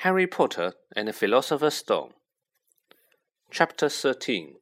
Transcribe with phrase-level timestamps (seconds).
[0.00, 2.14] Harry Potter and the Philosopher's Stone.
[3.50, 4.54] Chapter 13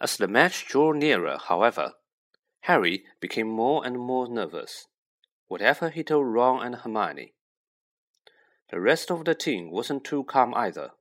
[0.00, 1.94] As the match drew nearer, however,
[2.60, 4.86] Harry became more and more nervous,
[5.48, 7.32] whatever he told Ron and Hermione.
[8.70, 10.92] The rest of the team wasn't too calm either.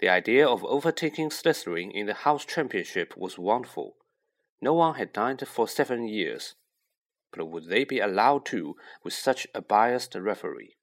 [0.00, 3.94] The idea of overtaking Slytherin in the house championship was wonderful.
[4.60, 6.56] No one had done it for seven years
[7.36, 10.76] but would they be allowed to with such a biased referee?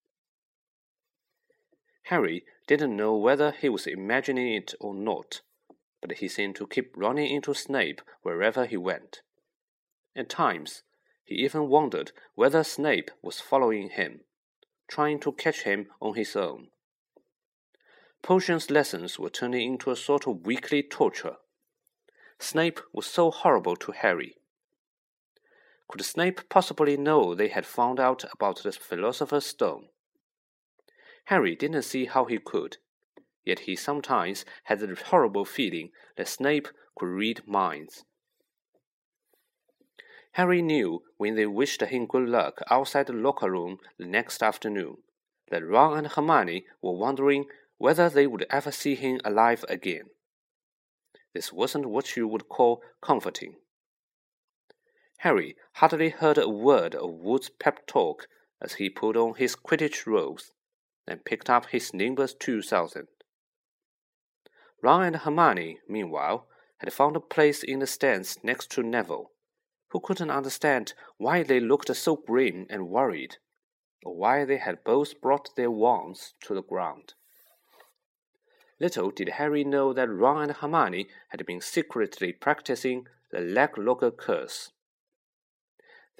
[2.04, 5.42] Harry didn't know whether he was imagining it or not,
[6.02, 9.22] but he seemed to keep running into Snape wherever he went.
[10.16, 10.84] At times,
[11.24, 14.22] he even wondered whether Snape was following him,
[14.90, 16.68] trying to catch him on his own.
[18.22, 21.38] Potions lessons were turning into a sort of weekly torture.
[22.40, 24.36] Snape was so horrible to Harry
[25.92, 29.90] could Snape possibly know they had found out about the Philosopher's Stone?
[31.26, 32.78] Harry didn't see how he could,
[33.46, 38.06] yet he sometimes had the horrible feeling that Snape could read minds.
[40.34, 44.98] Harry knew when they wished him good luck outside the locker room the next afternoon
[45.50, 47.46] that Ron and Hermione were wondering
[47.78, 50.06] whether they would ever see him alive again.
[51.34, 53.56] This wasn't what you would call comforting.
[55.22, 58.28] Harry hardly heard a word of Wood's pep talk
[58.60, 60.52] as he put on his Quidditch robes
[61.06, 63.08] and picked up his Nimbus 2000.
[64.82, 66.48] Ron and Hermione, meanwhile,
[66.80, 69.30] had found a place in the stands next to Neville,
[69.90, 73.38] who couldn't understand why they looked so grim and worried,
[74.04, 77.14] or why they had both brought their wands to the ground.
[78.80, 84.72] Little did Harry know that Ron and Hermione had been secretly practicing the Leglocker curse.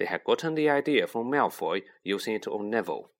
[0.02, 3.12] They had gotten the idea from Malfoy using it on Neville,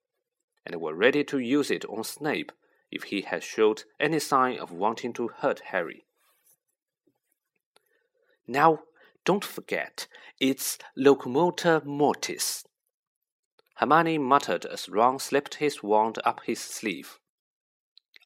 [0.66, 2.50] and were ready to use it on Snape
[2.90, 6.06] if he had showed any sign of wanting to hurt Harry.
[8.48, 8.80] Now,
[9.24, 10.08] don't forget,
[10.40, 12.64] it's locomotor mortis.
[13.76, 17.20] Hermione muttered as Ron slipped his wand up his sleeve.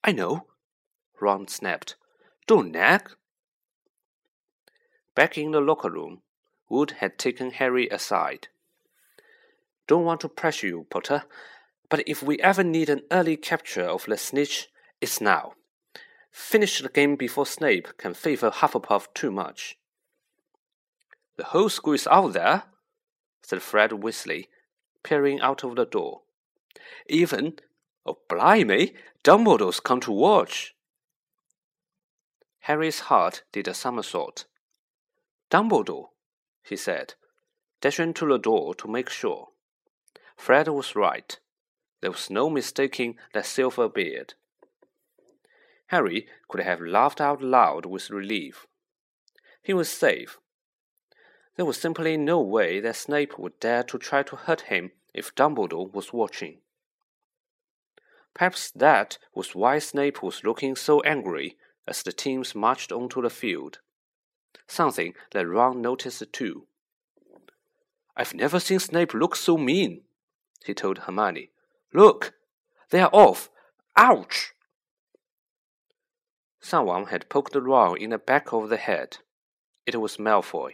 [0.02, 0.46] I know,
[1.20, 1.96] Ron snapped.
[2.46, 3.10] Don't nag.
[5.14, 6.22] Back in the locker room,
[6.68, 8.48] Wood had taken Harry aside.
[9.86, 11.24] Don't want to pressure you, Potter,
[11.88, 14.68] but if we ever need an early capture of the snitch,
[15.00, 15.54] it's now.
[16.30, 19.78] Finish the game before Snape can favor Hufflepuff too much.
[21.36, 22.64] The whole school is out there,
[23.42, 24.48] said Fred Weasley,
[25.02, 26.22] peering out of the door.
[27.08, 27.54] Even,
[28.04, 30.74] oh blimey, Dumbledore's come to watch.
[32.60, 34.46] Harry's heart did a somersault.
[35.50, 36.08] Dumbledore,
[36.68, 37.14] he said,
[37.80, 39.48] dashing to the door to make sure.
[40.36, 41.38] Fred was right.
[42.00, 44.34] There was no mistaking that silver beard.
[45.88, 48.66] Harry could have laughed out loud with relief.
[49.62, 50.38] He was safe.
[51.56, 55.34] There was simply no way that Snape would dare to try to hurt him if
[55.34, 56.58] Dumbledore was watching.
[58.34, 61.56] Perhaps that was why Snape was looking so angry
[61.86, 63.78] as the teams marched onto the field
[64.66, 66.66] something that Ron noticed too.
[68.16, 70.02] I've never seen Snape look so mean,
[70.64, 71.50] he told Hermione.
[71.92, 72.34] Look,
[72.90, 73.50] they are off.
[73.96, 74.52] Ouch!
[76.60, 79.18] Someone had poked Ron in the back of the head.
[79.86, 80.72] It was Malfoy.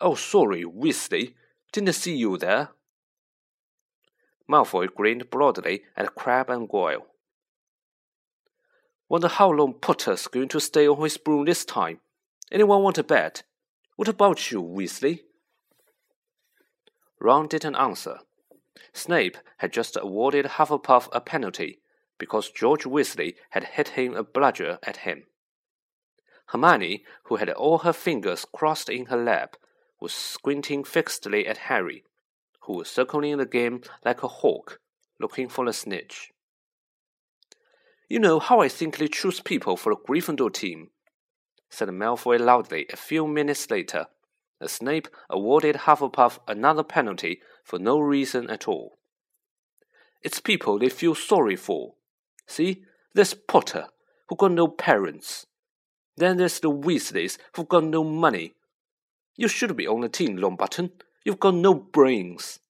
[0.00, 1.34] Oh, sorry, Weasley.
[1.72, 2.70] Didn't see you there.
[4.50, 7.06] Malfoy grinned broadly at Crabbe and Goyle.
[9.08, 12.00] Wonder how long Potter's going to stay on his broom this time,
[12.54, 13.42] Anyone want a bet?
[13.96, 15.22] What about you, Weasley?
[17.20, 18.20] Ron didn't answer.
[18.92, 21.80] Snape had just awarded Hufflepuff a penalty
[22.16, 25.24] because George Weasley had hit him a bludger at him.
[26.46, 29.56] Hermione, who had all her fingers crossed in her lap,
[30.00, 32.04] was squinting fixedly at Harry,
[32.66, 34.78] who was circling the game like a hawk,
[35.18, 36.30] looking for the snitch.
[38.08, 40.90] You know how I think they choose people for a Gryffindor team,
[41.74, 44.06] said Malfoy loudly a few minutes later,
[44.60, 48.98] as Snape awarded Hufflepuff another penalty for no reason at all.
[50.22, 51.94] It's people they feel sorry for.
[52.46, 53.86] See, there's Potter,
[54.28, 55.46] who got no parents.
[56.16, 58.54] Then there's the Weasleys, who've got no money.
[59.36, 60.92] You should be on the team, Longbottom.
[61.24, 62.60] You've got no brains.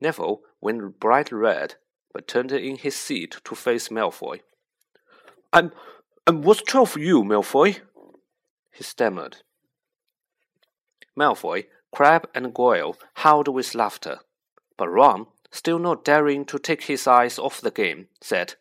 [0.00, 1.74] Neville went bright red,
[2.12, 4.40] but turned in his seat to face Malfoy.
[5.52, 5.72] I'm
[6.30, 7.80] and what's trouble for you, Malfoy?
[8.70, 9.38] he stammered.
[11.18, 14.20] Malfoy, Crabbe, and Goyle howled with laughter,
[14.76, 18.54] But Ron, still not daring to take his eyes off the game, said,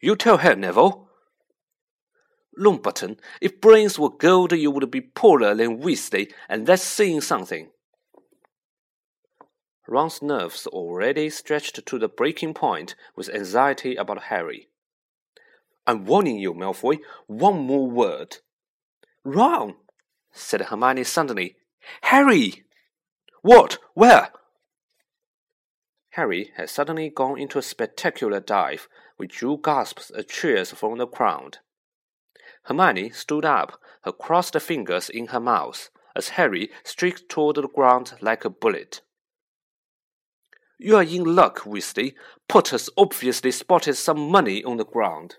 [0.00, 1.08] You tell her, Neville.
[2.56, 7.70] Longbottom, if brains were gold, you would be poorer than Weasley, and that's saying something.
[9.88, 14.69] Ron's nerves already stretched to the breaking point with anxiety about Harry.
[15.90, 18.36] I'm warning you, Malfoy, one more word.
[19.24, 19.74] Ron,
[20.30, 21.56] said Hermione suddenly.
[22.02, 22.62] Harry!
[23.42, 23.78] What?
[23.94, 24.30] Where?
[26.10, 31.08] Harry had suddenly gone into a spectacular dive, which drew gasps and cheers from the
[31.08, 31.58] crowd.
[32.66, 38.12] Hermione stood up, her crossed fingers in her mouth, as Harry streaked toward the ground
[38.20, 39.00] like a bullet.
[40.78, 42.14] You're in luck, Weasley.
[42.46, 45.34] Potter's obviously spotted some money on the ground,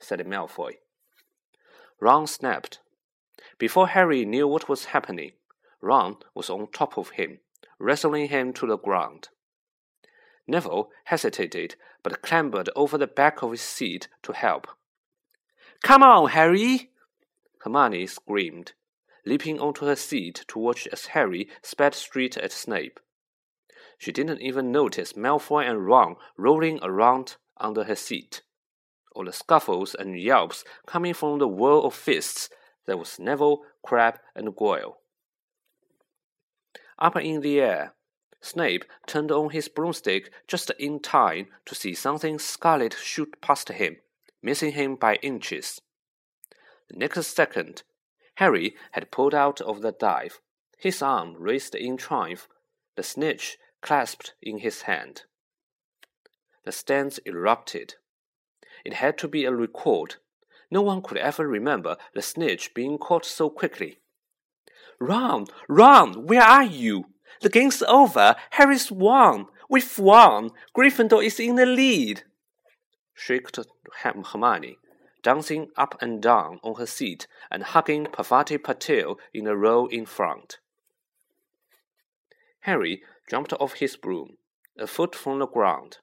[0.00, 0.78] said Malfoy.
[2.00, 2.80] Ron snapped.
[3.58, 5.32] Before Harry knew what was happening,
[5.80, 7.40] Ron was on top of him,
[7.78, 9.28] wrestling him to the ground.
[10.46, 14.66] Neville hesitated, but clambered over the back of his seat to help.
[15.82, 16.90] Come on, Harry!
[17.62, 18.72] Hermione screamed,
[19.26, 22.98] leaping onto her seat to watch as Harry sped straight at Snape.
[23.98, 28.42] She didn't even notice Malfoy and Ron rolling around under her seat,
[29.18, 32.48] or the scuffles and yelps coming from the whirl of fists
[32.86, 35.00] that was Neville, Crabbe, and Goyle.
[37.00, 37.94] Up in the air,
[38.40, 43.96] Snape turned on his broomstick just in time to see something scarlet shoot past him,
[44.40, 45.80] missing him by inches.
[46.88, 47.82] The next second,
[48.36, 50.40] Harry had pulled out of the dive,
[50.78, 52.46] his arm raised in triumph,
[52.94, 55.24] the snitch clasped in his hand.
[56.64, 57.96] The stands erupted.
[58.84, 60.16] It had to be a record.
[60.70, 63.98] No one could ever remember the snitch being caught so quickly.
[65.00, 65.46] Ron!
[65.68, 66.26] Ron!
[66.26, 67.06] where are you?
[67.40, 68.34] The game's over.
[68.50, 69.46] Harry's won.
[69.68, 70.50] We've won.
[70.76, 72.24] Gryffindor is in the lead.
[73.14, 73.58] Shrieked
[74.02, 74.78] Hermione,
[75.22, 80.06] dancing up and down on her seat and hugging Parvati Patil in a row in
[80.06, 80.58] front.
[82.60, 84.36] Harry jumped off his broom,
[84.78, 85.98] a foot from the ground.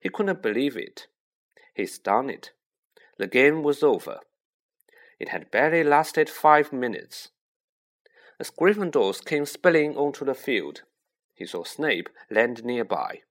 [0.00, 1.06] He couldn't believe it.
[1.78, 2.50] He'd done it.
[3.18, 4.18] The game was over.
[5.20, 7.28] It had barely lasted five minutes.
[8.40, 10.82] As Gryffindors came spilling onto the field,
[11.34, 13.22] he saw Snape land nearby,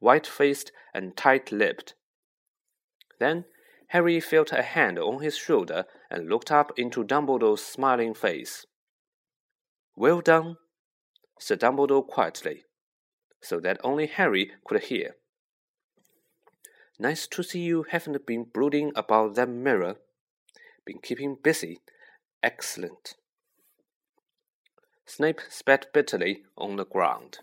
[0.00, 1.94] white faced and tight lipped.
[3.18, 3.46] Then
[3.88, 8.66] Harry felt a hand on his shoulder and looked up into Dumbledore's smiling face.
[9.96, 10.58] Well done,
[11.38, 12.64] said Dumbledore quietly,
[13.40, 15.16] so that only Harry could hear.
[16.98, 19.96] Nice to see you haven't been brooding about that mirror.
[20.84, 21.80] Been keeping busy.
[22.42, 23.14] Excellent.
[25.04, 27.38] Snape spat bitterly on the ground.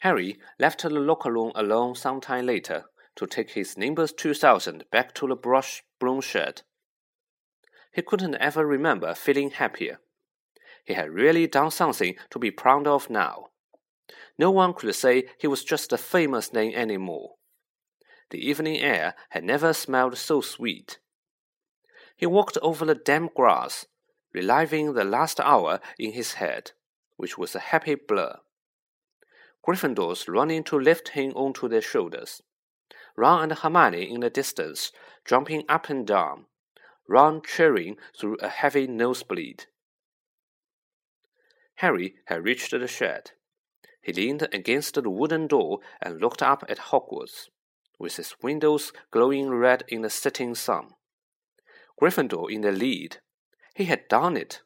[0.00, 2.84] Harry left the locker room alone some time later
[3.16, 6.62] to take his Nimbus 2000 back to the brush broom shed.
[7.92, 10.00] He couldn't ever remember feeling happier.
[10.84, 13.46] He had really done something to be proud of now.
[14.38, 17.36] No one could say he was just a famous name any more.
[18.30, 20.98] The evening air had never smelled so sweet.
[22.16, 23.86] He walked over the damp grass
[24.34, 26.72] reliving the last hour in his head,
[27.16, 28.38] which was a happy blur.
[29.66, 32.42] Gryffindors running to lift him onto their shoulders.
[33.16, 34.92] Ron and Hermione in the distance,
[35.24, 36.46] jumping up and down.
[37.08, 39.66] Ron cheering through a heavy nosebleed.
[41.76, 43.30] Harry had reached the shed.
[44.02, 47.48] He leaned against the wooden door and looked up at Hogwarts,
[47.98, 50.88] with its windows glowing red in the setting sun.
[52.00, 53.18] Gryffindor in the lead,
[53.74, 54.62] he had done it.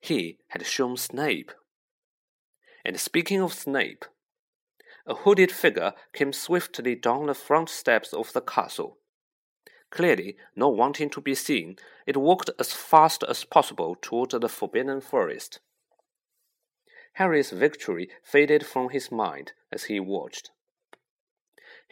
[0.00, 1.52] He had shown Snape.
[2.84, 4.04] And speaking of Snape,
[5.06, 8.98] a hooded figure came swiftly down the front steps of the castle.
[9.90, 15.00] Clearly, not wanting to be seen, it walked as fast as possible toward the forbidden
[15.00, 15.60] forest.
[17.14, 20.50] Harry's victory faded from his mind as he watched.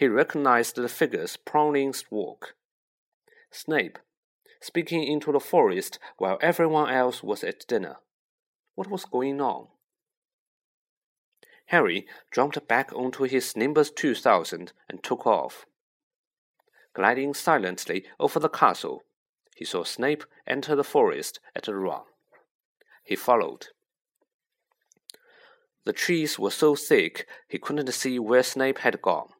[0.00, 2.54] He recognized the figure's prowling walk.
[3.50, 3.98] Snape
[4.58, 7.96] speaking into the forest while everyone else was at dinner.
[8.76, 9.68] What was going on?
[11.66, 15.66] Harry jumped back onto his Nimbus 2000 and took off.
[16.94, 19.02] Gliding silently over the castle,
[19.54, 22.04] he saw Snape enter the forest at a run.
[23.04, 23.66] He followed.
[25.84, 29.34] The trees were so thick he couldn't see where Snape had gone.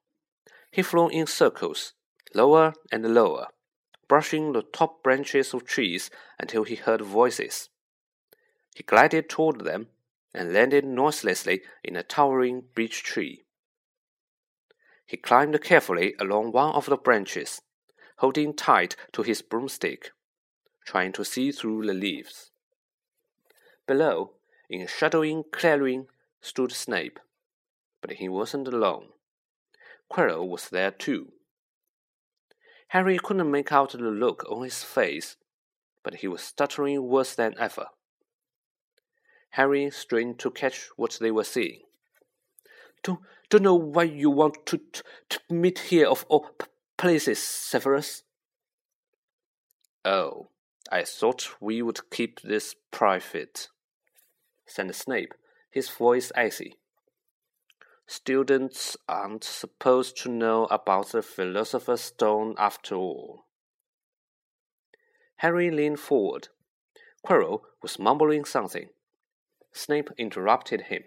[0.70, 1.92] He flew in circles,
[2.34, 3.48] lower and lower,
[4.08, 7.68] brushing the top branches of trees until he heard voices.
[8.74, 9.88] He glided toward them,
[10.32, 13.42] and landed noiselessly in a towering beech tree.
[15.04, 17.62] He climbed carefully along one of the branches,
[18.18, 20.12] holding tight to his broomstick,
[20.84, 22.52] trying to see through the leaves.
[23.86, 24.34] Below,
[24.68, 26.06] in a shadowing clearing,
[26.40, 27.18] stood Snape,
[28.00, 29.08] but he wasn't alone.
[30.11, 31.33] Quirrell was there too.
[32.88, 35.37] Harry couldn't make out the look on his face,
[36.02, 37.87] but he was stuttering worse than ever.
[39.50, 41.83] Harry strained to catch what they were saying.
[43.02, 46.50] Don't, don't know why you want to, to, to meet here of all
[46.99, 48.25] places, Severus.
[50.05, 50.49] Oh,
[50.90, 53.69] I thought we would keep this private,
[54.67, 55.35] said Snape,
[55.71, 56.79] his voice icy.
[58.11, 63.45] Students aren't supposed to know about the Philosopher's Stone after all.
[65.37, 66.49] Harry leaned forward.
[67.25, 68.88] Quirrell was mumbling something.
[69.71, 71.05] Snape interrupted him.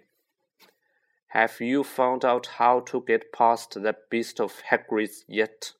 [1.28, 5.72] Have you found out how to get past that beast of Hagrid's yet?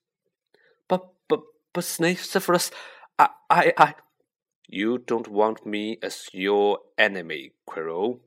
[0.88, 1.40] But, but,
[1.72, 2.70] but Snape, Severus,
[3.18, 3.94] I, I, I.
[4.68, 8.18] You don't want me as your enemy, Quirrell,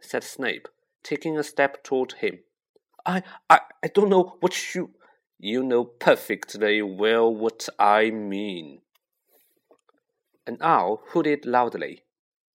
[0.00, 0.68] said Snape,
[1.04, 2.40] taking a step toward him.
[3.06, 4.90] I, I, I don't know what you.
[5.38, 8.80] You know perfectly well what I mean.
[10.46, 12.02] An owl hooted loudly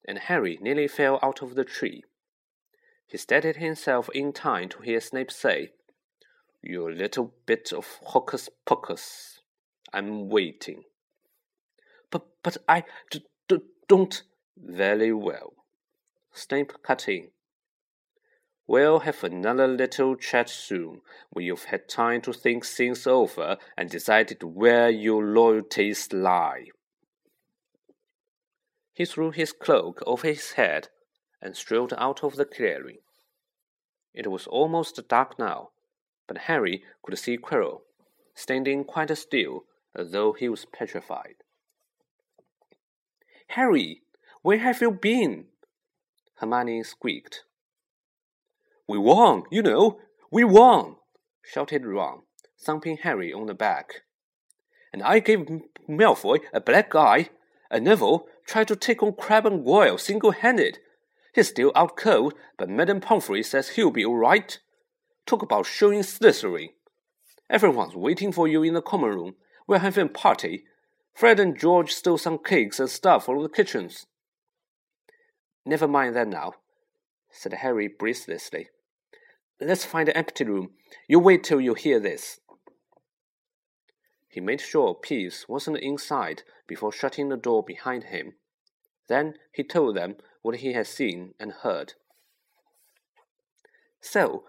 [0.10, 2.03] and Harry nearly fell out of the tree.
[3.06, 5.70] He steadied himself in time to hear Snape say,
[6.63, 9.41] You little bit of hocus pocus.
[9.94, 10.84] I'm waiting.
[12.12, 14.24] But, but I d- d- don't.
[14.58, 15.53] Very well.
[16.34, 17.29] Snape cut in.
[18.69, 23.89] We'll have another little chat soon, when you've had time to think things over and
[23.89, 26.65] decided where your loyalties lie.
[28.93, 30.89] He threw his cloak over his head
[31.41, 32.99] and strolled out of the clearing.
[34.13, 35.71] It was almost dark now,
[36.27, 37.81] but Harry could see Quirrell,
[38.35, 39.63] standing quite still
[39.95, 41.38] as though he was petrified.
[43.47, 44.03] Harry,
[44.43, 45.45] where have you been?
[46.35, 47.45] Hermione squeaked.
[48.89, 50.00] We won, you know,
[50.31, 50.96] we won,
[51.43, 52.24] shouted Ron,
[52.60, 54.01] thumping Harry on the back.
[54.91, 55.48] And I gave
[55.88, 57.29] Malfoy a black eye
[57.69, 60.79] and Neville tried to take on Crabbe and Goyle single-handed.
[61.36, 64.58] He's still out cold, but Madame Pomfrey says he'll be all right.
[65.27, 66.69] Talk about showing Slytherin.
[67.48, 69.36] Everyone's waiting for you in the common room.
[69.67, 70.63] We're having a party.
[71.13, 74.08] Fred and George stole some cakes and stuff from the kitchens.
[75.63, 76.53] Never mind that now,
[77.29, 78.69] said Harry breathlessly.
[79.62, 80.72] Let's find an empty room.
[81.08, 82.39] You wait till you hear this.
[84.30, 88.34] He made sure Peeves wasn't inside before shutting the door behind him.
[89.08, 91.94] Then he told them what he had seen and heard.
[94.00, 94.44] So,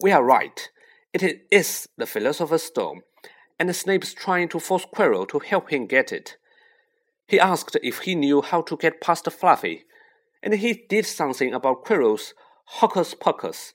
[0.00, 0.68] we are right.
[1.12, 3.02] It is the Philosopher's Stone,
[3.58, 6.36] and Snape's trying to force Quirrell to help him get it.
[7.28, 9.84] He asked if he knew how to get past Fluffy,
[10.42, 13.74] and he did something about Quirrell's hocus pocus.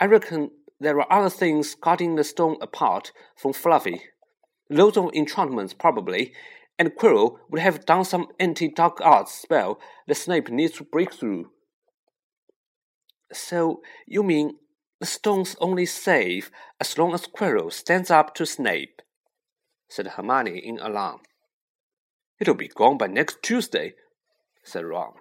[0.00, 4.00] I reckon there are other things guarding the stone apart from Fluffy.
[4.70, 6.32] Loads of enchantments, probably,
[6.78, 9.78] and Quirrell would have done some anti-dark arts spell
[10.08, 11.50] that Snape needs to break through.
[13.30, 14.56] So, you mean
[15.00, 19.02] the stone's only safe as long as Quirrell stands up to Snape?
[19.88, 21.20] said Hermione in alarm.
[22.40, 23.92] It'll be gone by next Tuesday,
[24.64, 25.12] said Ron.